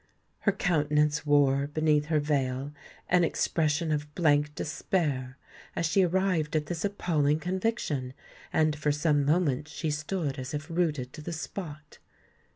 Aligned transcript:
Her 0.39 0.51
countenance 0.51 1.27
wore, 1.27 1.67
beneath 1.67 2.05
her 2.05 2.19
veil, 2.19 2.71
an 3.07 3.23
expression 3.23 3.91
of 3.91 4.15
blank 4.15 4.55
despair, 4.55 5.37
as 5.75 5.85
she 5.85 6.01
arrived 6.01 6.55
at 6.55 6.65
this 6.65 6.83
appalling 6.83 7.39
conviction; 7.39 8.15
and 8.51 8.75
for 8.75 8.91
some 8.91 9.23
moments 9.23 9.69
she 9.71 9.91
stood 9.91 10.39
as 10.39 10.55
if 10.55 10.71
rooted 10.71 11.13
to 11.13 11.21
the 11.21 11.33
spot. 11.33 11.99